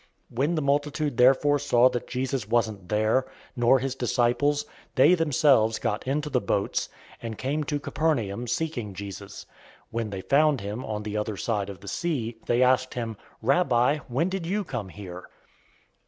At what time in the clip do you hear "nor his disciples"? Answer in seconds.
3.55-4.65